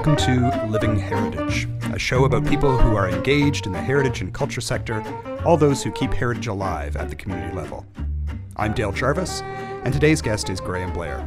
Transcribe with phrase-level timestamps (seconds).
[0.00, 4.32] Welcome to Living Heritage, a show about people who are engaged in the heritage and
[4.32, 5.04] culture sector,
[5.44, 7.84] all those who keep heritage alive at the community level.
[8.56, 11.18] I'm Dale Jarvis, and today's guest is Graham Blair.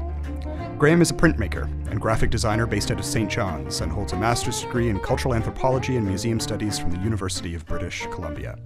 [0.79, 3.29] Graham is a printmaker and graphic designer based out of St.
[3.29, 7.53] John's and holds a master's degree in cultural anthropology and museum studies from the University
[7.53, 8.57] of British Columbia.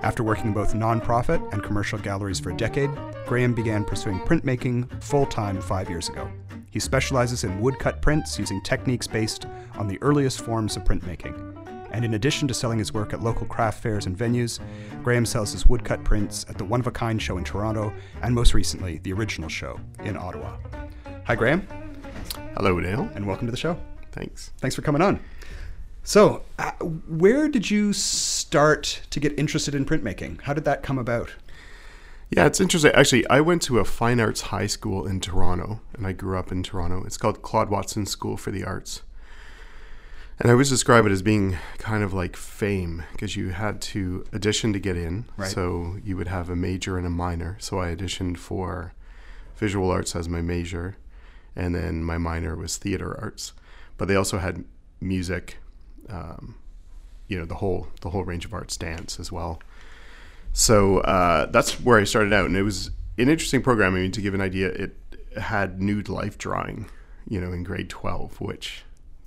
[0.00, 2.88] After working in both nonprofit and commercial galleries for a decade,
[3.26, 6.30] Graham began pursuing printmaking full time five years ago.
[6.74, 9.46] He specializes in woodcut prints using techniques based
[9.76, 11.56] on the earliest forms of printmaking.
[11.92, 14.58] And in addition to selling his work at local craft fairs and venues,
[15.04, 17.92] Graham sells his woodcut prints at the One of a Kind show in Toronto
[18.22, 20.56] and most recently, the original show in Ottawa.
[21.26, 21.64] Hi, Graham.
[22.56, 23.08] Hello, Dale.
[23.14, 23.78] And welcome to the show.
[24.10, 24.50] Thanks.
[24.58, 25.20] Thanks for coming on.
[26.02, 30.40] So, uh, where did you start to get interested in printmaking?
[30.40, 31.30] How did that come about?
[32.34, 32.90] Yeah, it's interesting.
[32.92, 36.50] Actually, I went to a fine arts high school in Toronto, and I grew up
[36.50, 37.04] in Toronto.
[37.04, 39.02] It's called Claude Watson School for the Arts.
[40.40, 44.24] And I always describe it as being kind of like fame because you had to
[44.34, 45.26] audition to get in.
[45.36, 45.48] Right.
[45.48, 47.56] So you would have a major and a minor.
[47.60, 48.94] So I auditioned for
[49.54, 50.96] visual arts as my major,
[51.54, 53.52] and then my minor was theater arts.
[53.96, 54.64] But they also had
[55.00, 55.58] music,
[56.08, 56.56] um,
[57.28, 59.60] you know, the whole the whole range of arts, dance as well.
[60.56, 63.94] So uh, that's where I started out, and it was an interesting program.
[63.94, 64.96] I mean, to give an idea, it
[65.36, 66.88] had nude life drawing,
[67.28, 68.84] you know, in grade twelve, which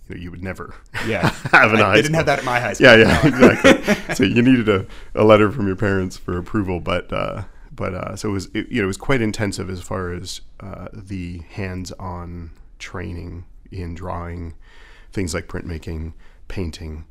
[0.08, 0.74] you know you would never
[1.06, 1.30] Yeah.
[1.52, 2.16] have in I, high they didn't school.
[2.16, 2.88] have that at my high school.
[2.88, 3.28] Yeah, yeah,
[3.62, 4.16] exactly.
[4.16, 8.16] so you needed a, a letter from your parents for approval, but uh, but uh,
[8.16, 11.40] so it was it, you know it was quite intensive as far as uh, the
[11.50, 14.54] hands-on training in drawing,
[15.12, 16.14] things like printmaking,
[16.48, 17.06] painting,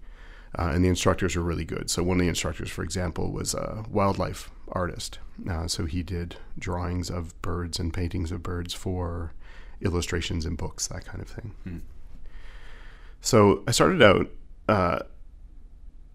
[0.58, 1.90] uh, and the instructors were really good.
[1.90, 5.18] So one of the instructors, for example, was a wildlife artist.
[5.48, 9.33] Uh, so he did drawings of birds and paintings of birds for
[9.83, 11.52] illustrations in books, that kind of thing.
[13.20, 14.28] So I started out.
[14.68, 15.00] Uh,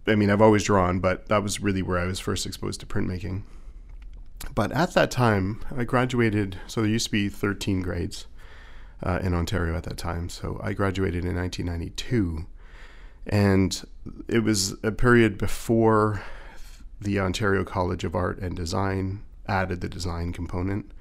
[0.08, 2.86] I mean, I've always drawn, but that was really where I was first exposed to
[2.88, 3.44] printmaking.
[4.56, 6.58] But at that time, I graduated.
[6.66, 8.26] So there used to be 13 grades
[9.04, 10.30] uh, in Ontario at that time.
[10.30, 12.48] So I graduated in 1992,
[13.26, 13.84] and
[14.28, 16.24] it was a period before
[17.00, 20.92] the Ontario College of Art and Design added the design component.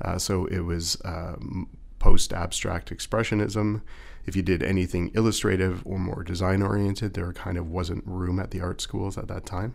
[0.00, 1.68] Uh, so it was um,
[1.98, 3.82] post abstract expressionism.
[4.24, 8.50] If you did anything illustrative or more design oriented, there kind of wasn't room at
[8.50, 9.74] the art schools at that time.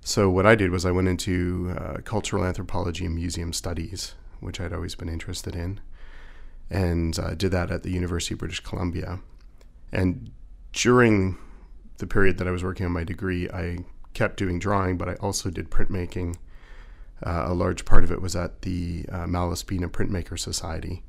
[0.00, 4.60] So what I did was I went into uh, cultural anthropology and museum studies, which
[4.60, 5.80] I'd always been interested in,
[6.70, 9.20] and uh, did that at the University of British Columbia.
[9.92, 10.30] And
[10.72, 11.38] during
[11.98, 15.14] the period that I was working on my degree, I kept doing drawing, but I
[15.14, 16.36] also did printmaking.
[17.22, 21.02] Uh, a large part of it was at the uh, Malaspina Printmaker Society,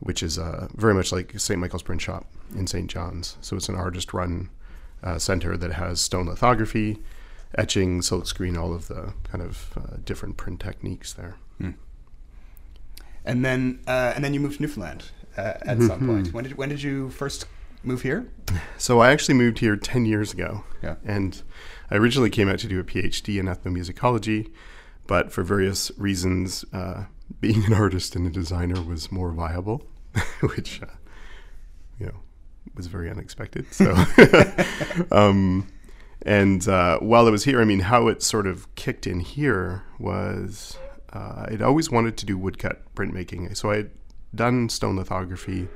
[0.00, 1.58] which is uh, very much like St.
[1.58, 2.90] Michael's Print Shop in St.
[2.90, 3.38] John's.
[3.40, 4.50] So it's an artist run
[5.02, 6.98] uh, center that has stone lithography,
[7.56, 11.36] etching, silkscreen, all of the kind of uh, different print techniques there.
[13.24, 15.06] And then, uh, and then you moved to Newfoundland
[15.36, 16.32] uh, at some point.
[16.32, 17.46] When did when did you first
[17.86, 18.30] move here?
[18.78, 20.64] So I actually moved here 10 years ago.
[20.82, 20.96] Yeah.
[21.04, 21.42] And
[21.90, 24.50] I originally came out to do a PhD in ethnomusicology,
[25.06, 27.04] but for various reasons, uh,
[27.40, 29.86] being an artist and a designer was more viable,
[30.40, 30.86] which, uh,
[31.98, 32.20] you know,
[32.74, 33.72] was very unexpected.
[33.72, 33.94] So,
[35.12, 35.68] um,
[36.22, 39.84] and uh, while I was here, I mean, how it sort of kicked in here
[39.98, 40.76] was
[41.12, 43.56] uh, I'd always wanted to do woodcut printmaking.
[43.56, 43.90] So I had
[44.34, 45.68] done stone lithography,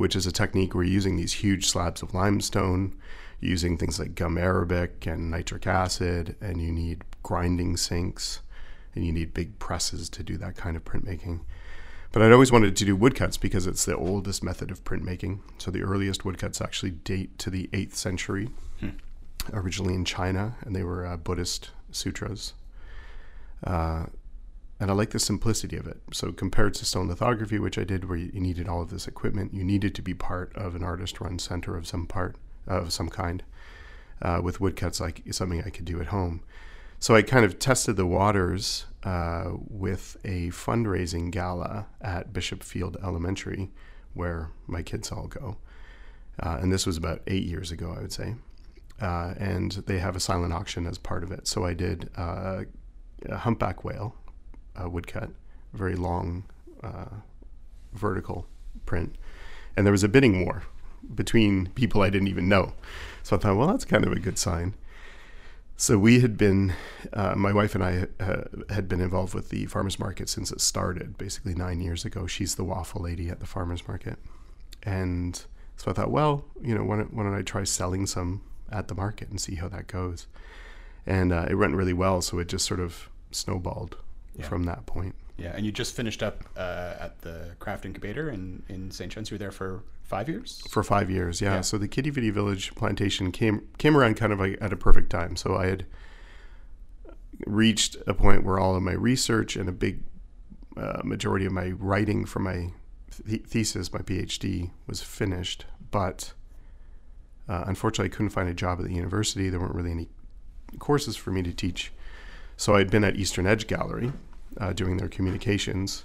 [0.00, 2.96] which is a technique where you're using these huge slabs of limestone,
[3.38, 8.40] using things like gum arabic and nitric acid, and you need grinding sinks,
[8.94, 11.40] and you need big presses to do that kind of printmaking.
[12.12, 15.40] But I'd always wanted to do woodcuts because it's the oldest method of printmaking.
[15.58, 18.48] So the earliest woodcuts actually date to the 8th century,
[19.52, 22.54] originally in China, and they were uh, Buddhist sutras.
[23.62, 24.06] Uh,
[24.80, 26.00] and I like the simplicity of it.
[26.12, 29.54] So compared to stone lithography, which I did, where you needed all of this equipment,
[29.54, 32.36] you needed to be part of an artist-run center of some part
[32.66, 33.44] of some kind.
[34.22, 36.42] Uh, with woodcuts, like something I could do at home.
[36.98, 43.02] So I kind of tested the waters uh, with a fundraising gala at Bishop Feild
[43.02, 43.70] Elementary,
[44.12, 45.56] where my kids all go.
[46.38, 48.34] Uh, and this was about eight years ago, I would say.
[49.00, 51.48] Uh, and they have a silent auction as part of it.
[51.48, 52.64] So I did uh,
[53.26, 54.14] a humpback whale,
[54.84, 55.30] a woodcut,
[55.72, 56.44] very long,
[56.82, 57.20] uh,
[57.92, 58.46] vertical
[58.86, 59.16] print.
[59.76, 60.64] And there was a bidding war
[61.14, 62.72] between people I didn't even know.
[63.22, 64.74] So I thought, well, that's kind of a good sign.
[65.76, 66.74] So we had been,
[67.12, 70.60] uh, my wife and I uh, had been involved with the farmers market since it
[70.60, 72.26] started, basically nine years ago.
[72.26, 74.18] She's the waffle lady at the farmers market,
[74.82, 75.42] and
[75.80, 78.88] So I thought, well, you know, why don't, why don't I try selling some at
[78.88, 80.26] the market and see how that goes?
[81.06, 82.20] And uh, it went really well.
[82.20, 83.96] So it just sort of snowballed
[84.36, 84.48] Yeah.
[84.48, 85.14] from that point.
[85.36, 89.10] Yeah, and you just finished up uh, at the Craft Incubator in, in St.
[89.10, 89.30] John's.
[89.30, 90.62] You were there for five years?
[90.68, 91.56] For five years, yeah.
[91.56, 91.60] Yeah.
[91.62, 95.08] So the Quidi Vidi Village plantation came came around kind of like at a perfect
[95.08, 95.36] time.
[95.36, 95.86] So I had
[97.46, 100.02] reached a point where all of my research and a big
[100.76, 102.72] uh, majority of my writing for my
[103.26, 105.64] th- thesis, my PhD, was finished.
[105.90, 106.34] But
[107.48, 109.48] uh, unfortunately, I couldn't find a job at the university.
[109.48, 110.08] There weren't really any
[110.78, 111.92] courses for me to teach.
[112.60, 114.12] So I'd been at Eastern Edge Gallery
[114.58, 116.04] uh, doing their communications.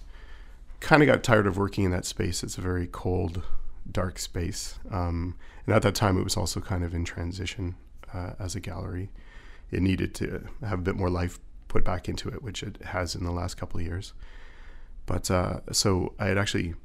[0.79, 2.43] Kind of got tired of working in that space.
[2.43, 3.43] It's a very cold,
[3.91, 4.79] dark space.
[4.89, 5.35] Um,
[5.65, 7.75] and at that time, it was also kind of in transition
[8.13, 9.09] uh, as a gallery.
[9.69, 13.15] It needed to have a bit more life put back into it, which it has
[13.15, 14.13] in the last couple of years.
[15.07, 16.75] But uh, so I had actually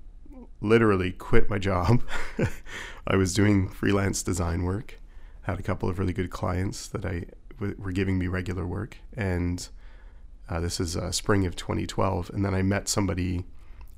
[0.61, 2.03] literally quit my job.
[3.07, 4.99] I was doing freelance design work,
[5.43, 7.27] had a couple of really good clients that I
[7.61, 9.69] were giving me regular work, and
[10.49, 12.31] uh, this is uh, spring of 2012.
[12.31, 13.45] And then I met somebody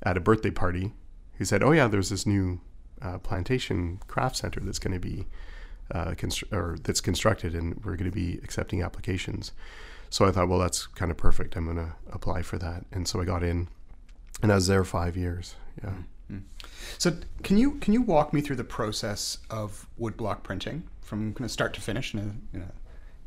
[0.03, 0.93] at a birthday party
[1.35, 2.61] who said, "Oh yeah, there's this new
[3.01, 5.25] uh, plantation craft center that's going to be
[5.91, 6.13] uh,
[6.51, 9.51] or that's constructed, and we're going to be accepting applications."
[10.09, 11.55] So I thought, well, that's kind of perfect.
[11.55, 13.67] I'm going to apply for that, and so I got in,
[14.43, 15.55] and I was there five years.
[15.83, 15.93] Yeah.
[16.97, 21.45] So can you can you walk me through the process of woodblock printing from kind
[21.45, 22.13] of start to finish?
[22.13, 22.71] In a, in a,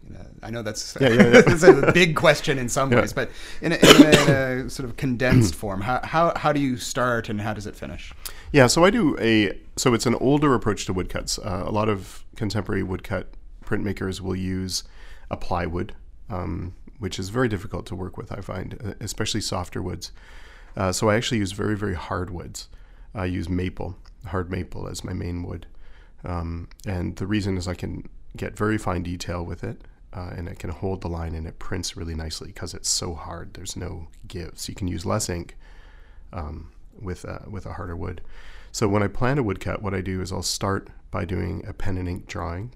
[0.09, 1.41] in a, I know that's Yeah, yeah, yeah.
[1.47, 3.31] that's a big question in some ways, but
[3.61, 4.31] in a, in, a, in
[4.67, 7.77] a sort of condensed form, how, how how do you start and how does it
[7.77, 8.13] finish?
[8.53, 11.39] Yeah, so I do a so it's an older approach to woodcuts.
[11.39, 13.29] Uh, a lot of contemporary woodcut
[13.65, 14.85] printmakers will use
[15.31, 15.95] a plywood,
[16.31, 18.33] um, which is very difficult to work with.
[18.33, 20.13] I find, uh, especially softer woods.
[20.77, 22.69] Uh, so I actually use very very hard woods.
[23.15, 25.67] I use maple, hard maple as my main wood,
[26.25, 29.81] um, and the reason is I can get very fine detail with it.
[30.17, 33.13] Uh, and it can hold the line and it prints really nicely because it's so
[33.13, 33.53] hard.
[33.53, 34.53] There's no give.
[34.55, 35.57] So you can use less ink
[36.33, 38.23] um, with a, with a harder wood.
[38.73, 41.75] So when I plan a woodcut, what I do is I'll start by doing a
[41.75, 42.73] pen and ink drawing,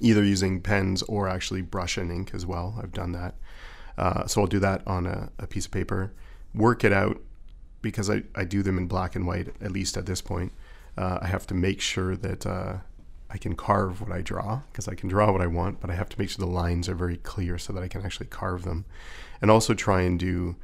[0.00, 2.80] either using pens or actually brush and ink as well.
[2.82, 3.34] I've done that.
[3.98, 6.12] Uh, so I'll do that on a, a piece of paper,
[6.54, 7.20] work it out
[7.82, 10.52] because I, I do them in black and white, at least at this point.
[10.96, 12.78] Uh, I have to make sure that uh,
[13.30, 15.94] I can carve what I draw because I can draw what I want, but I
[15.94, 18.62] have to make sure the lines are very clear so that I can actually carve
[18.62, 18.84] them.
[19.42, 20.56] And also try and do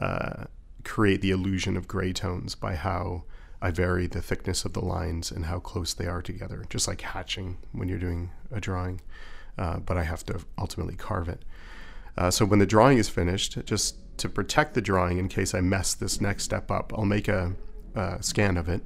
[0.00, 0.44] uh,
[0.84, 3.24] create the illusion of gray tones by how
[3.62, 7.00] I vary the thickness of the lines and how close they are together, just like
[7.00, 9.00] hatching when you're doing a drawing.
[9.58, 11.44] Uh, but I have to ultimately carve it.
[12.16, 15.60] Uh, so when the drawing is finished, just to protect the drawing in case I
[15.60, 17.54] mess this next step up, I'll make a,
[17.94, 18.82] a scan of it,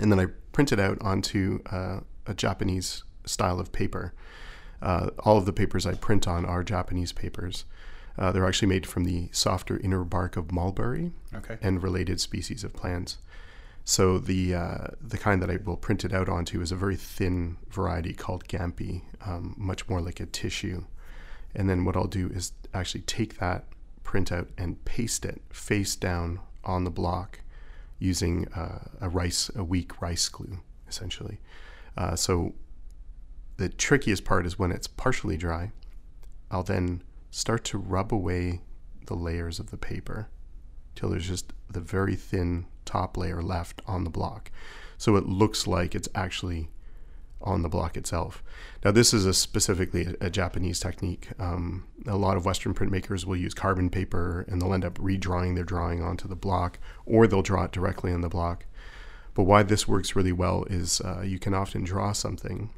[0.00, 4.12] and then I print it out onto uh, a Japanese style of paper.
[4.82, 7.64] Uh, all of the papers I print on are Japanese papers.
[8.18, 11.56] Uh, they're actually made from the softer inner bark of mulberry Okay.
[11.62, 13.18] and related species of plants.
[13.84, 16.96] So the uh, the kind that I will print it out onto is a very
[16.96, 20.84] thin variety called Gampi, um, much more like a tissue.
[21.54, 23.64] And then what I'll do is actually take that
[24.04, 27.40] printout and paste it face down on the block
[27.98, 31.38] using uh, a rice, a weak rice glue, essentially.
[31.96, 32.54] Uh, so
[33.56, 35.72] the trickiest part is when it's partially dry.
[36.50, 38.62] I'll then start to rub away
[39.06, 40.28] the layers of the paper
[40.94, 44.50] till there's just the very thin top layer left on the block.
[44.98, 46.68] So it looks like it's actually
[47.42, 48.42] on the block itself.
[48.84, 51.28] Now, this is a specifically a, Japanese technique.
[51.38, 55.54] Um, a lot of Western printmakers will use carbon paper and they'll end up redrawing
[55.54, 58.64] their drawing onto the block, or they'll draw it directly on the block.
[59.34, 62.70] But why this works really well is uh, you can often draw something,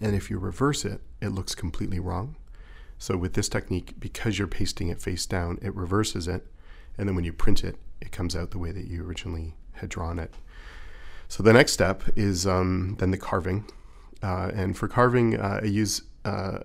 [0.00, 2.36] and if you reverse it, it looks completely wrong.
[2.98, 6.46] So with this technique, because you're pasting it face down, it reverses it,
[6.96, 9.90] and then when you print it, it comes out the way that you originally had
[9.90, 10.34] drawn it.
[11.28, 13.64] So the next step is um, then the carving,
[14.22, 16.60] uh, and for carving, uh, I use uh,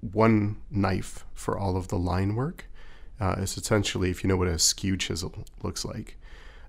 [0.00, 2.66] one knife for all of the line work.
[3.20, 6.16] Uh, it's essentially, if you know what a skew chisel looks like,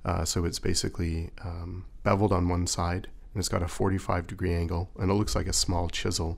[0.06, 4.54] uh, so it's basically um, beveled on one side, and it's got a 45 degree
[4.54, 6.38] angle, and it looks like a small chisel.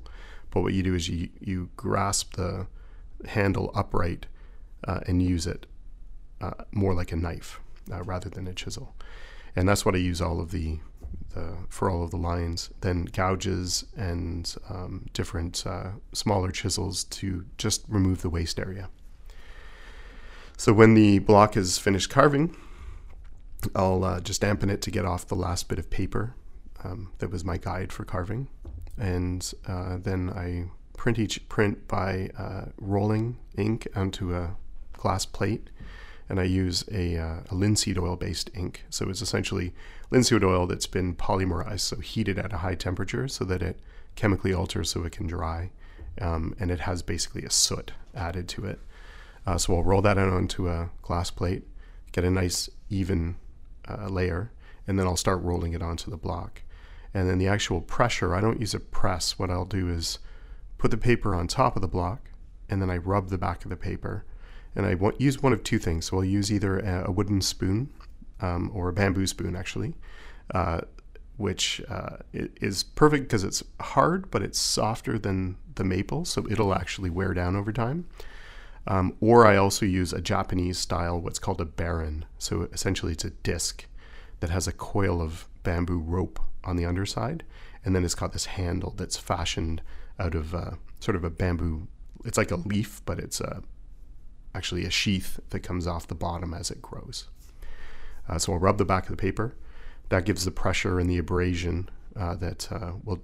[0.51, 2.67] But what you do is you you grasp the
[3.27, 4.27] handle upright
[4.87, 5.65] uh, and use it
[6.41, 7.59] uh, more like a knife
[7.91, 8.95] uh, rather than a chisel.
[9.55, 10.79] And that's what I use all of the,
[11.33, 12.69] the for all of the lines.
[12.81, 18.89] Then gouges and um, different uh, smaller chisels to just remove the waste area.
[20.57, 22.55] So when the block is finished carving,
[23.75, 26.35] I'll uh, just dampen it to get off the last bit of paper
[26.83, 28.47] um, that was my guide for carving,
[28.97, 34.55] and uh, then I print each print by uh, rolling ink onto a
[34.93, 35.69] glass plate,
[36.29, 38.83] and I use a, uh, a linseed oil based ink.
[38.89, 39.73] So it's essentially
[40.11, 43.79] linseed oil that's been polymerized, so heated at a high temperature, so that it
[44.15, 45.71] chemically alters so it can dry,
[46.21, 48.79] um, and it has basically a soot added to it.
[49.45, 51.63] Uh, so I'll roll that out onto a glass plate,
[52.11, 53.35] get a nice even
[53.87, 54.51] uh, layer,
[54.87, 56.61] and then I'll start rolling it onto the block.
[57.13, 59.39] And then the actual pressure, I don't use a press.
[59.39, 60.19] What I'll do is
[60.77, 62.29] put the paper on top of the block,
[62.69, 64.25] and then I rub the back of the paper.
[64.75, 66.07] And I want, use one of two things.
[66.07, 67.89] So I'll use either a, wooden spoon
[68.41, 69.93] um, or a bamboo spoon, actually,
[70.53, 70.81] uh,
[71.37, 76.73] which uh, is perfect because it's hard, but it's softer than the maple, so it'll
[76.73, 78.05] actually wear down over time.
[78.87, 82.23] Um, or I also use a Japanese style, what's called a baren.
[82.37, 83.85] So essentially, it's a disc
[84.39, 87.43] that has a coil of bamboo rope on the underside,
[87.83, 89.81] and then it's got this handle that's fashioned
[90.19, 91.87] out of uh, sort of a bamboo.
[92.25, 93.61] It's like a leaf, but it's uh,
[94.53, 97.27] actually a sheath that comes off the bottom as it grows.
[98.27, 99.55] Uh, so I'll rub the back of the paper.
[100.09, 103.21] That gives the pressure and the abrasion uh, that uh, will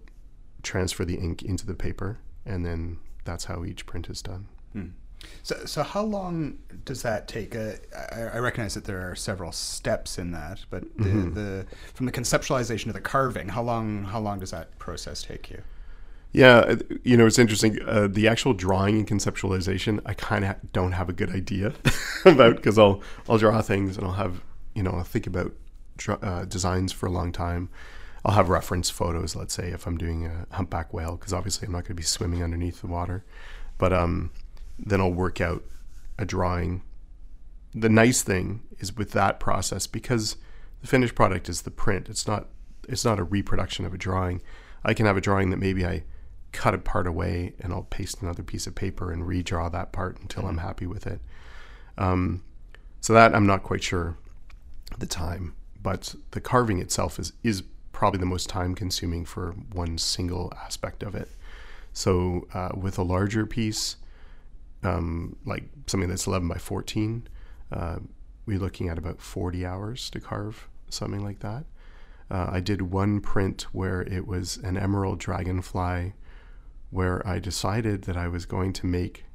[0.63, 4.47] transfer the ink into the paper, and then that's how each print is done.
[4.73, 4.89] Hmm.
[5.43, 7.55] So, so how long does that take?
[7.55, 7.73] Uh,
[8.11, 11.33] I, I, recognize that there are several steps in that, but the, mm-hmm.
[11.33, 15.49] the, from the conceptualization to the carving, how long how long does that process take
[15.49, 15.61] you?
[16.31, 17.79] Yeah, uh, you know, it's interesting.
[17.85, 21.73] Uh, the actual drawing and conceptualization, I kind of don't have a good idea
[22.25, 24.41] about because I'll I'll draw things and I'll have
[24.73, 25.53] you know I'll think about
[26.07, 27.69] uh, designs for a long time.
[28.23, 31.71] I'll have reference photos, let's say, if I'm doing a humpback whale, because obviously I'm
[31.71, 33.23] not going to be swimming underneath the water.
[33.79, 34.29] But um,
[34.85, 35.63] then I'll work out
[36.17, 36.83] a drawing.
[37.73, 40.37] The nice thing is with that process because
[40.81, 42.09] the finished product is the print.
[42.09, 42.47] It's not
[42.89, 44.41] it's not a reproduction of a drawing.
[44.83, 46.03] I can have a drawing that maybe I
[46.51, 50.19] cut a part away and I'll paste another piece of paper and redraw that part
[50.19, 50.67] until I'm mm-hmm.
[50.67, 51.21] happy with it.
[51.97, 52.43] Um,
[52.99, 54.17] so that I'm not quite sure
[54.97, 59.97] the time, but the carving itself is is probably the most time consuming for one
[59.97, 61.29] single aspect of it.
[61.93, 63.97] So uh, with a larger piece,
[64.83, 67.27] um, like something that's 11 by 14,
[67.71, 67.99] uh,
[68.45, 71.65] we're looking at about 40 hours to carve something like that.
[72.29, 76.13] Uh, I did one print where it was an emerald dragonfly,
[76.89, 79.25] where I decided that I was going to make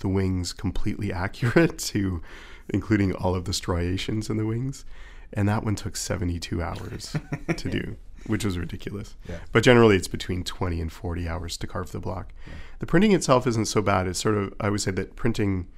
[0.00, 2.22] the wings completely accurate to
[2.68, 4.84] including all of the striations in the wings.
[5.32, 7.16] And that one took 72 hours
[7.56, 9.16] to do which was ridiculous.
[9.28, 9.38] Yeah.
[9.52, 12.32] But generally, it's between 20 and 40 hours to carve the block.
[12.46, 12.54] Yeah.
[12.78, 14.06] The printing itself isn't so bad.
[14.06, 15.68] It's sort of, I would say that printing,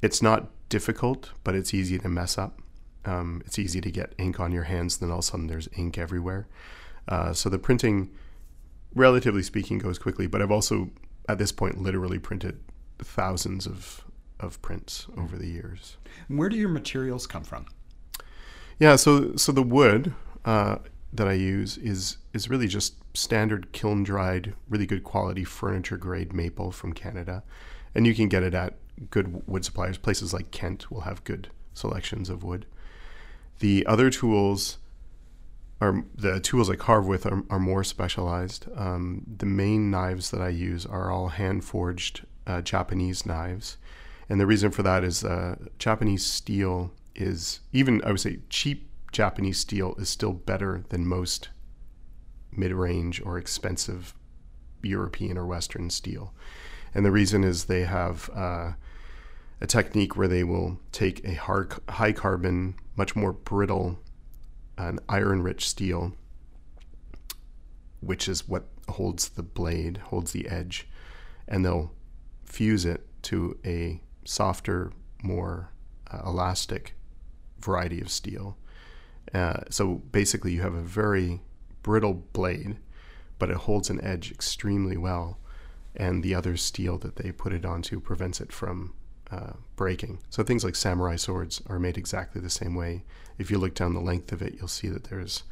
[0.00, 2.60] it's not difficult, but it's easy to mess up.
[3.04, 5.68] Um, it's easy to get ink on your hands, then all of a sudden there's
[5.76, 6.46] ink everywhere.
[7.08, 8.10] Uh, so the printing,
[8.94, 10.26] relatively speaking, goes quickly.
[10.26, 10.90] But I've also,
[11.28, 12.60] at this point, literally printed
[12.98, 14.04] thousands of
[14.42, 15.96] of prints over the years.
[16.28, 17.66] Where do your materials come from?
[18.78, 20.14] Yeah, so so the wood
[20.44, 20.78] uh,
[21.12, 26.32] that I use is is really just standard kiln dried, really good quality furniture grade
[26.32, 27.42] maple from Canada,
[27.94, 28.76] and you can get it at
[29.10, 29.98] good wood suppliers.
[29.98, 32.66] Places like Kent will have good selections of wood.
[33.58, 34.78] The other tools
[35.80, 38.66] are the tools I carve with are, are more specialized.
[38.76, 43.76] Um, the main knives that I use are all hand forged uh, Japanese knives,
[44.28, 48.88] and the reason for that is uh, Japanese steel is even I would say cheap
[49.12, 51.50] Japanese steel is still better than most
[52.50, 54.14] mid range or expensive
[54.82, 56.34] European or Western steel.
[56.94, 58.72] And the reason is they have uh,
[59.60, 63.98] a technique where they will take a hard, high carbon, much more brittle,
[64.76, 66.12] an iron rich steel,
[68.00, 70.88] which is what holds the blade, holds the edge,
[71.46, 71.92] and they'll
[72.44, 74.92] fuse it to a softer,
[75.22, 75.70] more
[76.10, 76.94] uh, elastic
[77.60, 78.56] variety of steel.
[79.34, 81.40] Uh, so basically, you have a very
[81.82, 82.76] brittle blade,
[83.38, 85.38] but it holds an edge extremely well,
[85.96, 88.94] and the other steel that they put it onto prevents it from
[89.30, 90.18] uh, breaking.
[90.30, 93.04] So things like samurai swords are made exactly the same way.
[93.38, 95.44] If you look down the length of it, you'll see that there's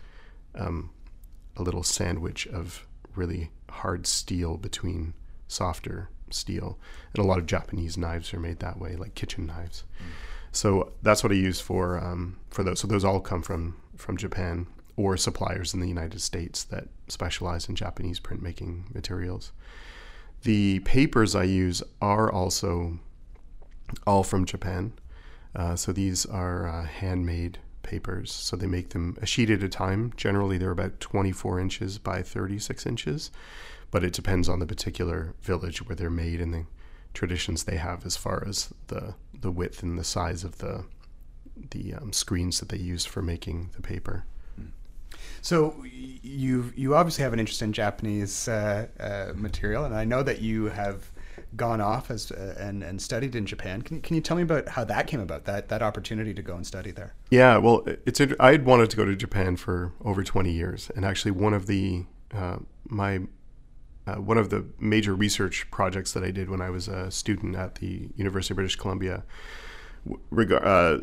[0.54, 0.90] um,
[1.56, 5.14] a little sandwich of really hard steel between
[5.48, 6.78] softer steel.
[7.14, 9.84] And a lot of Japanese knives are made that way, like kitchen knives.
[9.98, 10.10] Mm.
[10.52, 12.80] So that's what I use for um, for those.
[12.80, 14.66] So those all come from from Japan
[14.96, 19.52] or suppliers in the United States that specialize in Japanese printmaking materials.
[20.42, 22.98] The papers I use are also
[24.06, 24.92] all from Japan.
[25.54, 28.32] Uh, so these are uh, handmade papers.
[28.32, 30.12] So they make them a sheet at a time.
[30.16, 33.30] Generally, they're about 24 inches by 36 inches,
[33.90, 36.66] but it depends on the particular village where they're made and the
[37.14, 40.84] traditions they have as far as the the width and the size of the
[41.70, 44.24] the um, screens that they use for making the paper.
[45.42, 50.22] So you you obviously have an interest in Japanese uh, uh, material, and I know
[50.22, 51.10] that you have
[51.56, 53.82] gone off as uh, and and studied in Japan.
[53.82, 56.56] Can can you tell me about how that came about that that opportunity to go
[56.56, 57.14] and study there?
[57.30, 61.04] Yeah, well, it's I had wanted to go to Japan for over twenty years, and
[61.04, 63.20] actually one of the uh, my
[64.06, 67.56] uh, one of the major research projects that I did when I was a student
[67.56, 69.24] at the University of British Columbia
[70.30, 70.98] reg- uh,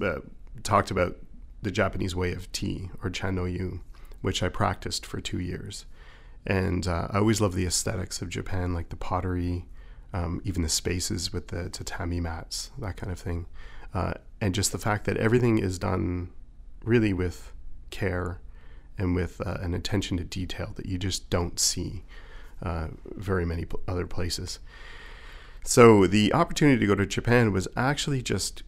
[0.00, 0.18] uh,
[0.62, 1.16] talked about
[1.62, 3.80] the Japanese way of tea or chanoyu,
[4.22, 5.84] which I practiced for two years.
[6.46, 9.66] And uh, I always love the aesthetics of Japan, like the pottery,
[10.12, 13.46] um, even the spaces with the tatami mats, that kind of thing.
[13.92, 16.30] Uh, and just the fact that everything is done
[16.84, 17.52] really with
[17.90, 18.40] care
[18.98, 22.04] and with uh, an attention to detail that you just don't see
[22.62, 24.58] uh, very many other places.
[25.64, 28.62] So the opportunity to go to Japan was actually just,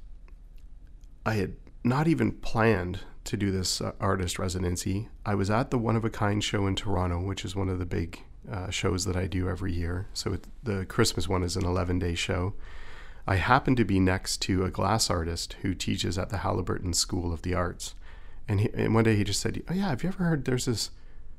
[1.24, 1.54] I had
[1.84, 5.08] not even planned to do this uh, artist residency.
[5.24, 7.78] I was at the One of a Kind show in Toronto, which is one of
[7.78, 8.20] the big
[8.50, 10.08] uh, shows that I do every year.
[10.12, 12.54] So it, the Christmas one is an 11 day show.
[13.26, 17.32] I happened to be next to a glass artist who teaches at the Haliburton School
[17.32, 17.94] of the Arts.
[18.48, 20.64] And, he, and one day he just said, "Oh yeah, have you ever heard there's
[20.64, 20.90] this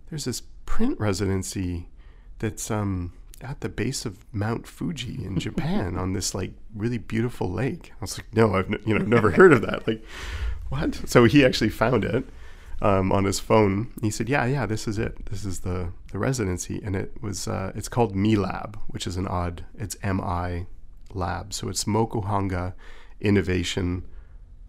[0.10, 1.90] there's this print residency
[2.40, 7.50] that's um at the base of Mount Fuji in Japan on this like really beautiful
[7.50, 7.92] lake.
[7.94, 9.88] I was like, no, I've n- you know never heard of that.
[9.88, 10.04] Like,
[10.70, 10.96] what?
[11.10, 12.26] So he actually found it
[12.82, 13.92] um, on his phone.
[14.02, 15.26] He said, yeah, yeah, this is it.
[15.28, 19.18] This is the the residency, and it was uh, it's called Mi Lab, which is
[19.18, 19.66] an odd.
[19.78, 20.68] It's M I
[21.14, 22.74] Lab, so it's Mokuhanga
[23.22, 24.06] Innovation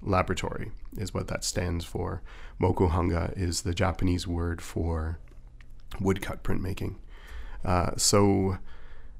[0.03, 2.23] Laboratory is what that stands for.
[2.61, 5.19] Mokuhanga is the Japanese word for
[6.01, 6.97] woodcut printmaking.
[7.65, 8.59] Uh, so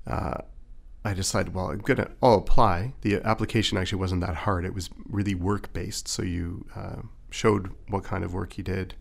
[0.07, 0.39] uh,
[1.05, 2.95] I decided, well, I'm gonna, I'll apply.
[3.03, 4.65] The application actually wasn't that hard.
[4.65, 6.09] It was really work based.
[6.09, 8.95] So you uh, showed what kind of work you did,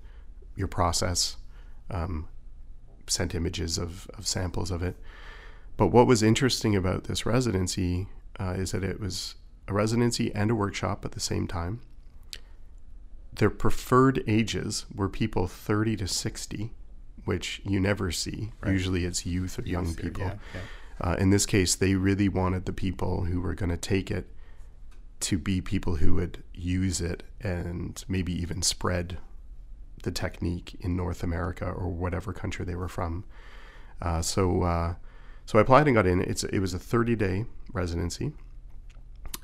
[0.56, 1.38] your process,
[1.90, 2.28] um,
[3.08, 4.96] sent images of, of samples of it.
[5.78, 8.08] But what was interesting about this residency
[8.40, 9.36] uh, is that it was
[9.70, 11.82] a residency and a workshop at the same time.
[13.32, 16.74] Their preferred ages were people 30 to 60
[17.30, 18.50] which you never see.
[18.60, 18.72] Right.
[18.72, 20.24] Usually it's youth or young youth, people.
[20.24, 21.12] Yeah, yeah.
[21.12, 24.28] Uh, in this case, they really wanted the people who were going to take it
[25.20, 29.20] to be people who would use it and maybe even spread
[30.02, 33.26] the technique in North America or whatever country they were from.
[34.02, 34.96] Uh, so, uh,
[35.46, 36.22] so I applied and got in.
[36.22, 38.32] It's it was a 30 day residency,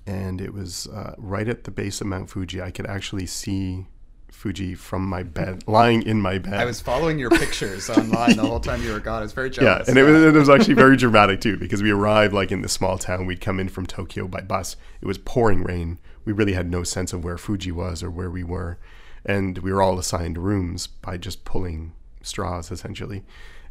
[0.06, 2.62] and it was uh, right at the base of Mount Fuji.
[2.62, 3.88] I could actually see
[4.32, 6.56] Fuji from my bed, lying in my bed.
[6.56, 9.20] I was following your pictures online the whole time you were gone.
[9.20, 9.88] I was very jealous.
[9.88, 12.62] Yeah, and it was, it was actually very dramatic too because we arrived like in
[12.62, 13.26] the small town.
[13.26, 14.76] We'd come in from Tokyo by bus.
[15.02, 16.00] It was pouring rain.
[16.26, 18.78] We really had no sense of where Fuji was or where we were,
[19.26, 23.24] and we were all assigned rooms by just pulling straws essentially.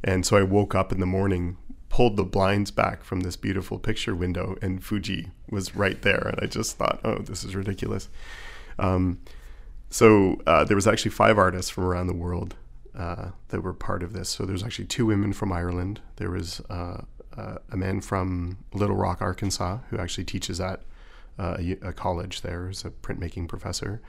[0.02, 1.56] And so I woke up in the morning,
[1.94, 6.26] pulled the blinds back from this beautiful picture window, and Fuji was right there.
[6.26, 8.08] And I just thought, oh, this is ridiculous.
[8.80, 9.20] Um,
[9.90, 12.56] so uh, there was actually five artists from around the world
[12.98, 14.28] uh, that were part of this.
[14.28, 16.00] So there's actually two women from Ireland.
[16.16, 17.02] There was uh,
[17.36, 20.82] uh a man from Little Rock, Arkansas, who actually teaches at
[21.38, 24.02] uh, a, a, college there as a printmaking professor.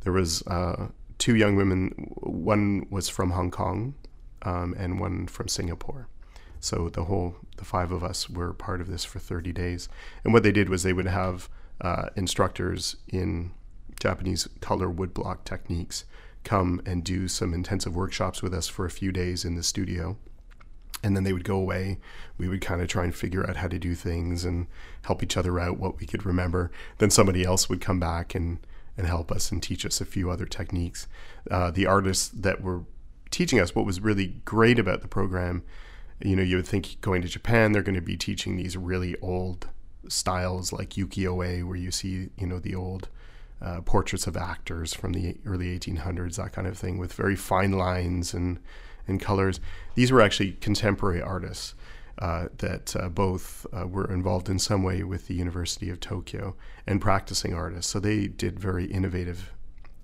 [0.00, 0.88] There was uh,
[1.18, 1.90] two young women.
[2.16, 3.94] One was from Hong Kong,
[4.42, 6.08] um, and one from Singapore.
[6.60, 9.88] So the whole the five of us were part of this for 30 days.
[10.24, 11.48] And what they did was they would have
[12.16, 13.52] instructors in
[13.98, 16.04] Japanese color woodblock techniques
[16.44, 20.16] come and do some intensive workshops with us for a few days in the studio.
[21.02, 21.98] And then they would go away.
[22.36, 24.66] We would kind of try and figure out how to do things and
[25.02, 26.70] help each other out what we could remember.
[26.98, 28.58] Then somebody else would come back and,
[28.98, 31.06] and help us and teach us a few other techniques.
[31.50, 32.84] Uh, the artists that were
[33.30, 35.62] teaching us, what was really great about the program,
[36.22, 39.16] you know, you would think going to Japan, they're going to be teaching these really
[39.20, 39.68] old
[40.08, 43.08] styles like ukiyo-e, where you see, you know, the old
[43.62, 47.72] uh, portraits of actors from the early 1800s, that kind of thing, with very fine
[47.72, 48.58] lines and,
[49.06, 49.60] and colors.
[49.94, 51.74] These were actually contemporary artists
[52.18, 56.54] uh, that uh, both uh, were involved in some way with the University of Tokyo
[56.86, 57.90] and practicing artists.
[57.90, 59.52] So they did very innovative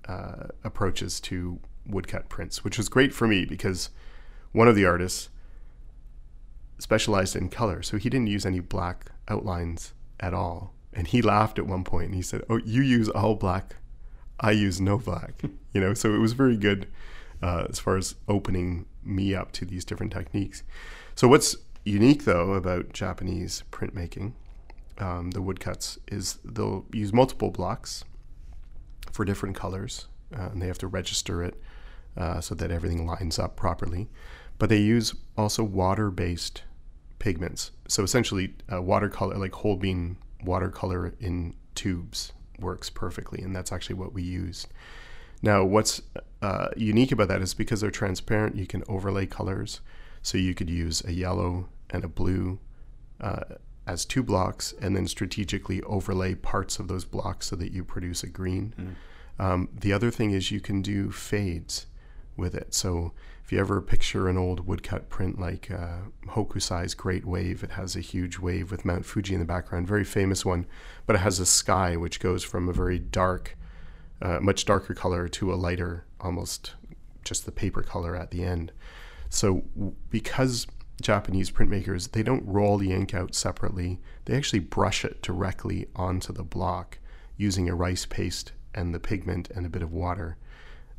[0.07, 3.89] uh, approaches to woodcut prints, which was great for me because
[4.51, 5.29] one of the artists
[6.79, 7.81] specialized in color.
[7.81, 12.07] So he didn't use any black outlines at all and he laughed at one point
[12.07, 13.75] and he said, "Oh, you use all black
[14.39, 15.41] I use no black."
[15.73, 16.87] you know, so it was very good
[17.41, 20.63] uh, as far as opening me up to these different techniques.
[21.15, 24.33] So what's unique though about Japanese printmaking,
[24.97, 28.03] um, the woodcuts, is they'll use multiple blocks
[29.11, 31.61] for different colors, uh, and they have to register it
[32.17, 34.09] uh, so that everything lines up properly.
[34.57, 36.63] But they use also water-based
[37.19, 37.71] pigments.
[37.87, 44.13] So essentially, uh, watercolor, like Holbein watercolor in tubes, works perfectly, and that's actually what
[44.13, 44.67] we use.
[45.41, 46.01] Now, what's
[46.41, 49.81] uh, unique about that is because they're transparent, you can overlay colors.
[50.21, 52.59] So you could use a yellow and a blue
[53.21, 53.43] uh,
[53.85, 58.23] as two blocks, and then strategically overlay parts of those blocks so that you produce
[58.23, 58.73] a green.
[58.77, 58.95] Mm.
[59.43, 61.85] Um, the other thing is you can do fades
[62.37, 62.73] with it.
[62.73, 67.71] So if you ever picture an old woodcut print like uh, Hokusai's Great Wave, it
[67.71, 70.65] has a huge wave with Mount Fuji in the background, very famous one,
[71.05, 73.57] but it has a sky which goes from a very dark,
[74.21, 76.75] uh, much darker color to a lighter, almost
[77.23, 78.71] just the paper color at the end.
[79.29, 79.63] So
[80.09, 80.67] because
[81.01, 83.99] Japanese printmakers, they don't roll the ink out separately.
[84.25, 86.99] They actually brush it directly onto the block
[87.37, 90.37] using a rice paste and the pigment and a bit of water.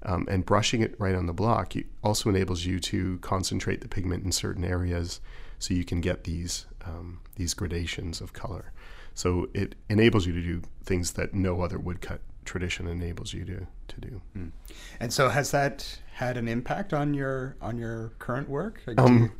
[0.04, 4.24] Um, and brushing it right on the block also enables you to concentrate the pigment
[4.24, 5.20] in certain areas
[5.58, 8.72] so you can get these um, these gradations of color.
[9.14, 13.66] So it enables you to do things that no other woodcut tradition enables you to,
[13.88, 14.20] to do.
[14.36, 14.52] Mm.
[15.00, 18.80] And so has that had an impact on your on your current work?
[18.86, 19.32] Like um,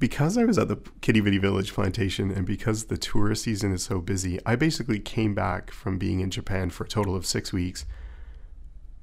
[0.00, 3.82] because I was at the Quidi Vidi Village plantation and because the tourist season is
[3.82, 7.52] so busy, I basically came back from being in Japan for a total of six
[7.52, 7.84] weeks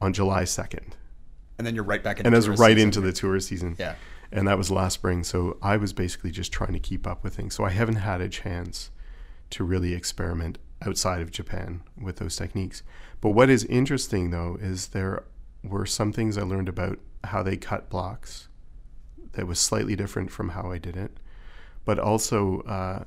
[0.01, 0.93] on July 2nd.
[1.57, 2.89] And then you're right back into And I was right season.
[2.89, 3.75] into the tourist season.
[3.79, 3.95] Yeah.
[4.31, 5.23] And that was last spring.
[5.23, 7.55] So I was basically just trying to keep up with things.
[7.55, 8.91] So I haven't had a chance
[9.51, 12.83] to really experiment outside of Japan with those techniques.
[13.21, 15.23] But what is interesting though is there
[15.63, 18.47] were some things I learned about how they cut blocks
[19.31, 21.19] that was slightly different from how I did it.
[21.85, 23.03] But also, uh,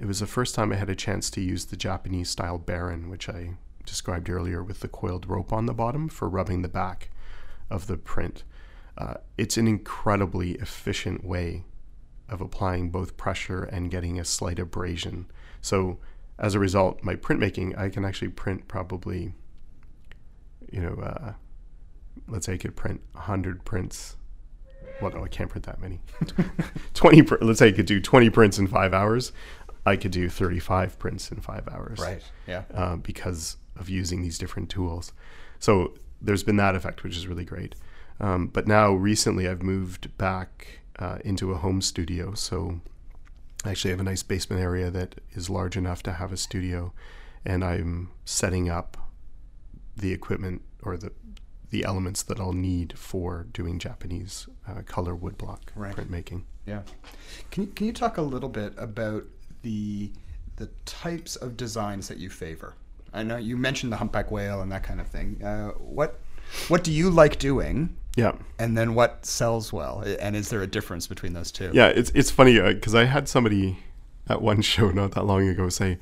[0.00, 3.08] it was the first time I had a chance to use the Japanese style baren,
[3.08, 7.10] which I described earlier with the coiled rope on the bottom for rubbing the back
[7.68, 8.44] of the print.
[8.96, 11.64] Uh, it's an incredibly efficient way
[12.28, 15.26] of applying both pressure and getting a slight abrasion.
[15.60, 15.98] So
[16.38, 19.34] as a result, my printmaking, I can actually print probably,
[20.70, 21.32] you know, uh,
[22.28, 24.16] let's say I could print 100 prints.
[25.00, 26.00] Well, no, I can't print that many.
[26.94, 29.32] 20, let's say I could do 20 prints in five hours.
[29.86, 31.98] I could do 35 prints in five hours.
[31.98, 32.22] Right.
[32.46, 32.62] Yeah.
[32.72, 35.12] Uh, because of using these different tools.
[35.58, 37.74] So there's been that effect, which is really great.
[38.20, 42.34] Um, but now recently I've moved back uh, into a home studio.
[42.34, 42.80] So
[43.64, 46.92] I actually have a nice basement area that is large enough to have a studio.
[47.44, 48.98] And I'm setting up
[49.96, 51.12] the equipment or the
[51.70, 55.94] the elements that I'll need for doing Japanese uh, color woodblock right.
[55.94, 56.42] printmaking.
[56.66, 56.82] Yeah.
[57.50, 59.24] Can you, can you talk a little bit about
[59.62, 60.10] the
[60.56, 62.74] the types of designs that you favor?
[63.12, 65.42] I know you mentioned the humpback whale and that kind of thing.
[65.42, 66.20] Uh, what
[66.68, 67.96] what do you like doing?
[68.16, 68.32] Yeah.
[68.58, 70.04] And then what sells well?
[70.20, 71.70] And is there a difference between those two?
[71.72, 73.78] Yeah, it's it's funny because uh, I had somebody
[74.28, 75.98] at one show not that long ago say,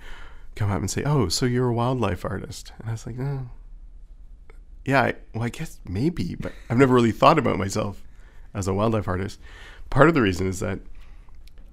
[0.54, 3.50] come up and say, "Oh, so you're a wildlife artist?" And I was like, "No."
[4.84, 8.02] Yeah, I, well, I guess maybe, but I've never really thought about myself
[8.54, 9.38] as a wildlife artist.
[9.90, 10.80] Part of the reason is that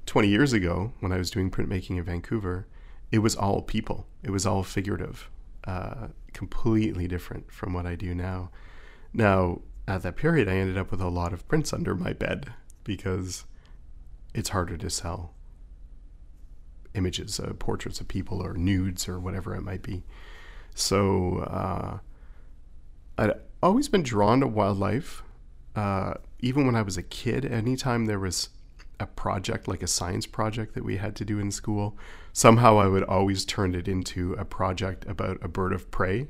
[0.06, 2.68] 20 years ago, when I was doing printmaking in Vancouver,
[3.12, 4.08] it was all people.
[4.24, 5.30] It was all figurative,
[5.66, 8.50] uh, completely different from what I do now.
[9.14, 12.54] Now, at that period, I ended up with a lot of prints under my bed
[12.84, 13.46] because
[14.34, 15.34] it's harder to sell
[16.94, 20.04] images, uh, portraits of people, or nudes, or whatever it might be.
[20.74, 22.00] So uh,
[23.18, 25.24] I'd always been drawn to wildlife.
[25.76, 28.50] Uh, even when I was a kid, anytime there was
[29.00, 31.98] a project, like a science project that we had to do in school,
[32.34, 36.28] somehow I would always turn it into a project about a bird of prey.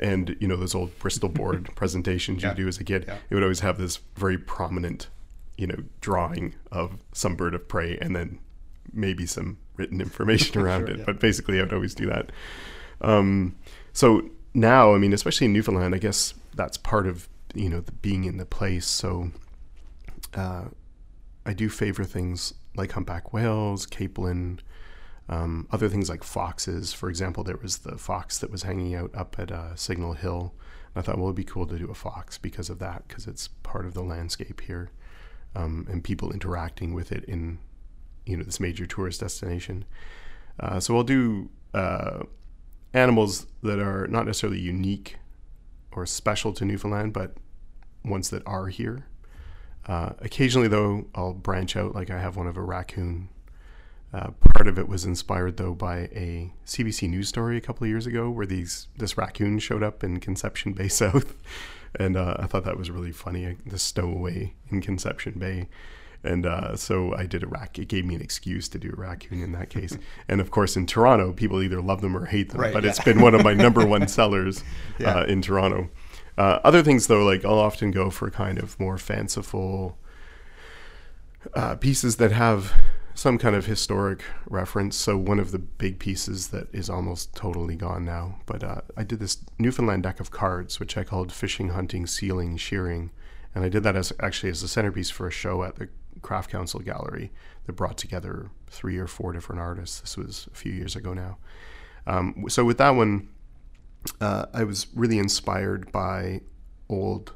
[0.00, 2.50] And, you know, those old Bristol board presentations yeah.
[2.50, 3.18] you do as a kid, yeah.
[3.28, 5.08] it would always have this very prominent,
[5.56, 8.38] you know, drawing of some bird of prey and then
[8.92, 10.98] maybe some written information around sure, it.
[10.98, 11.04] Yeah.
[11.04, 12.30] But basically, I would always do that.
[13.00, 13.56] Um,
[13.92, 17.92] so now, I mean, especially in Newfoundland, I guess that's part of, you know, the,
[17.92, 18.86] being in the place.
[18.86, 19.32] So,
[20.34, 20.66] uh,
[21.44, 24.60] I do favor things like humpback whales, capelin,
[25.28, 26.92] um, other things like foxes.
[26.92, 30.54] For example, there was the fox that was hanging out up at uh, Signal Hill.
[30.94, 33.48] I thought, well, it'd be cool to do a fox because of that, because it's
[33.48, 34.90] part of the landscape here,
[35.56, 37.58] um, and people interacting with it in,
[38.26, 39.84] you know, this major tourist destination.
[40.60, 42.24] Uh, so I'll do uh,
[42.92, 45.16] animals that are not necessarily unique
[45.92, 47.36] or special to Newfoundland, but
[48.04, 49.06] ones that are here.
[49.86, 51.94] Uh, occasionally, though, I'll branch out.
[51.94, 53.28] Like I have one of a raccoon.
[54.14, 57.88] Uh, part of it was inspired, though, by a CBC News story a couple of
[57.88, 61.34] years ago, where these this raccoon showed up in Conception Bay South,
[61.98, 63.56] and uh, I thought that was really funny.
[63.64, 65.68] The stowaway in Conception Bay,
[66.22, 67.78] and uh, so I did a rack.
[67.78, 69.96] It gave me an excuse to do a raccoon in that case.
[70.28, 72.60] and of course, in Toronto, people either love them or hate them.
[72.60, 72.90] Right, but yeah.
[72.90, 74.62] it's been one of my number one sellers
[74.98, 75.20] Yeah.
[75.20, 75.88] uh, in Toronto.
[76.38, 79.98] Uh, other things, though, like I'll often go for kind of more fanciful
[81.54, 82.72] uh, pieces that have
[83.14, 84.96] some kind of historic reference.
[84.96, 89.04] So one of the big pieces that is almost totally gone now, but uh, I
[89.04, 93.10] did this Newfoundland deck of cards, which I called fishing, hunting, sealing, shearing,
[93.54, 95.88] and I did that as actually as a centerpiece for a show at the
[96.22, 97.32] Craft Council Gallery
[97.66, 100.00] that brought together three or four different artists.
[100.00, 101.36] This was a few years ago now.
[102.06, 103.28] Um, so with that one,
[104.20, 106.42] uh, I was really inspired by
[106.88, 107.32] old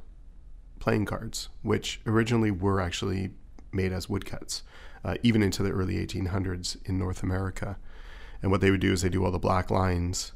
[0.79, 3.31] playing cards, which originally were actually
[3.73, 4.63] made as woodcuts,
[5.05, 7.79] uh, even into the early 1800s in North America.
[8.43, 10.33] And what they would do is they do all the black lines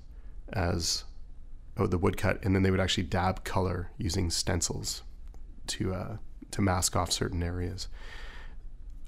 [0.52, 1.04] as
[1.76, 5.02] oh, the woodcut, and then they would actually dab color using stencils
[5.68, 6.16] to uh,
[6.50, 7.88] to mask off certain areas.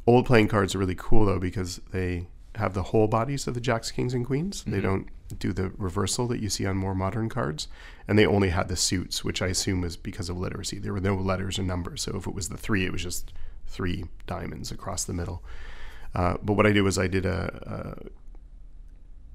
[0.06, 3.60] Old playing cards are really cool though because they have the whole bodies of the
[3.60, 4.62] jacks, kings, and queens.
[4.66, 7.68] They don't do the reversal that you see on more modern cards,
[8.06, 10.78] and they only had the suits, which I assume was because of literacy.
[10.78, 13.32] There were no letters or numbers, so if it was the three, it was just
[13.66, 15.42] three diamonds across the middle.
[16.14, 17.96] Uh, but what I did was I did a,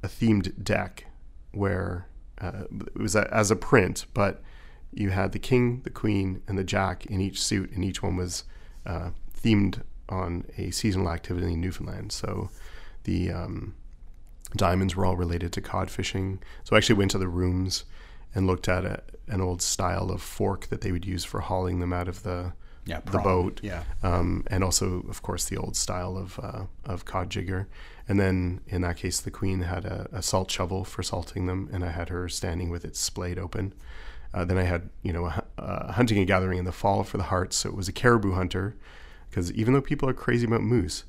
[0.03, 1.05] a, a themed deck
[1.51, 2.07] where
[2.39, 4.43] uh, it was a, as a print, but
[4.93, 8.15] you had the king, the queen, and the jack in each suit, and each one
[8.15, 8.43] was
[8.85, 12.11] uh, themed on a seasonal activity in Newfoundland.
[12.11, 12.49] So
[13.07, 13.73] the um,
[14.55, 16.39] diamonds were all related to cod fishing.
[16.63, 17.85] So I actually went to the rooms
[18.35, 21.79] and looked at a, an old style of fork that they would use for hauling
[21.79, 22.53] them out of the
[22.85, 23.83] Yeah, the boat, Yeah.
[24.03, 27.67] um, and also, of course, the old style of uh, of cod jigger.
[28.09, 31.69] And then, in that case, the queen had a, a salt shovel for salting them,
[31.73, 33.73] and I had her standing with its splayed open.
[34.33, 37.17] Uh, then I had, you know, a, a hunting and gathering in the fall for
[37.17, 37.55] the hearts.
[37.57, 38.75] So it was a caribou hunter,
[39.29, 41.03] because even though people are crazy about moose,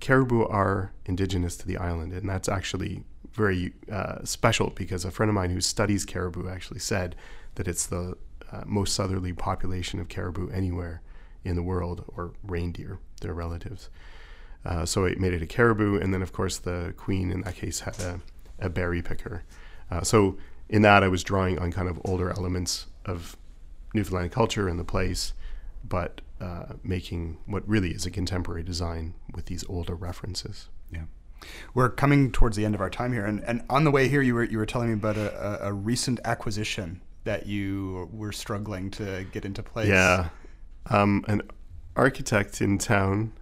[0.00, 5.28] caribou are indigenous to the island, and that's actually very uh, special because a friend
[5.28, 7.14] of mine who studies caribou actually said
[7.56, 8.16] that it's the
[8.50, 11.02] uh, most southerly population of caribou anywhere
[11.44, 13.88] in the world, or reindeer, their relatives.
[14.64, 17.54] Uh, so it made it a caribou, and then of course the queen in that
[17.54, 18.20] case had a,
[18.58, 19.44] a berry picker.
[19.90, 20.36] Uh, so
[20.68, 23.36] in that I was drawing on kind of older elements of
[23.94, 25.32] Newfoundland culture and the place,
[25.88, 30.68] but uh, making what really is a contemporary design with these older references.
[30.92, 31.04] Yeah.
[31.74, 34.22] We're coming towards the end of our time here, and, and on the way here,
[34.22, 38.90] you were you were telling me about a, a, recent acquisition that you were struggling
[38.92, 39.88] to get into place.
[39.88, 40.30] Yeah.
[40.88, 41.42] Um, an
[41.94, 43.32] architect in town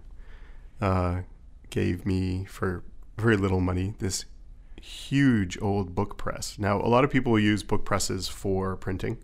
[0.81, 1.21] uh,
[1.69, 2.83] gave me, for
[3.17, 4.25] very little money, this
[4.81, 6.57] huge old book press.
[6.59, 9.17] Now, a lot of people use book presses for printing.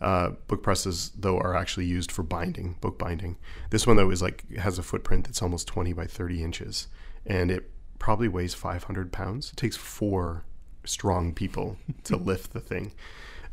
[0.00, 3.36] Uh, book presses, though, are actually used for binding, book binding.
[3.70, 6.88] This one, though, is like has a footprint that's almost 20 by 30 inches,
[7.26, 9.50] and it probably weighs 500 pounds.
[9.52, 10.44] It takes four
[10.84, 12.92] strong people to lift the thing.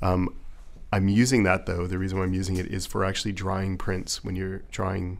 [0.01, 0.35] Um,
[0.91, 1.85] I'm using that though.
[1.85, 4.23] The reason why I'm using it is for actually drawing prints.
[4.23, 5.19] When you're drawing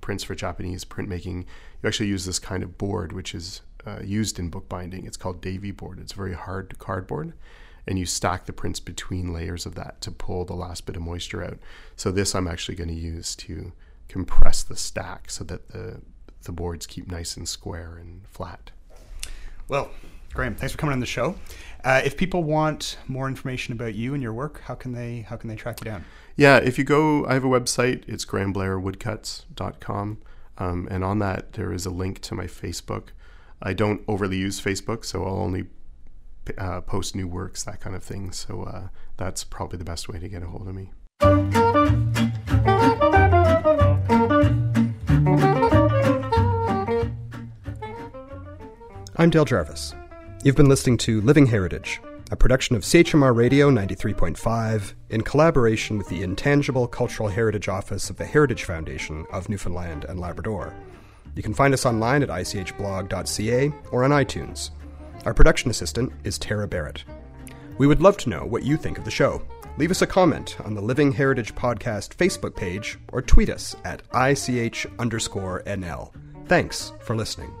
[0.00, 1.44] prints for Japanese printmaking,
[1.82, 5.06] you actually use this kind of board, which is uh, used in bookbinding.
[5.06, 5.98] It's called Davey board.
[5.98, 7.32] It's very hard cardboard,
[7.88, 11.02] and you stack the prints between layers of that to pull the last bit of
[11.02, 11.58] moisture out.
[11.96, 13.72] So this I'm actually going to use to
[14.08, 16.02] compress the stack so that the
[16.44, 18.70] the boards keep nice and square and flat.
[19.68, 19.90] Well,
[20.34, 21.34] Graham, thanks for coming on the show.
[21.82, 25.36] Uh, if people want more information about you and your work, how can they how
[25.36, 26.04] can they track you down?
[26.36, 28.04] Yeah, if you go, I have a website.
[28.06, 30.18] It's grahamblairwoodcuts.com.
[30.58, 33.08] Um, and on that, there is a link to my Facebook.
[33.62, 35.66] I don't overly use Facebook, so I'll only
[36.56, 38.32] uh, post new works, that kind of thing.
[38.32, 40.90] So uh, that's probably the best way to get a hold of me.
[49.20, 49.94] I'm Dale Jarvis.
[50.44, 56.08] You've been listening to Living Heritage, a production of CHMR Radio 93.5 in collaboration with
[56.08, 60.72] the Intangible Cultural Heritage Office of the Heritage Foundation of Newfoundland and Labrador.
[61.34, 64.70] You can find us online at ichblog.ca or on iTunes.
[65.24, 67.04] Our production assistant is Tara Barrett.
[67.76, 69.42] We would love to know what you think of the show.
[69.76, 74.02] Leave us a comment on the Living Heritage Podcast Facebook page or tweet us at
[74.14, 76.12] ICH underscore NL.
[76.46, 77.52] Thanks for listening.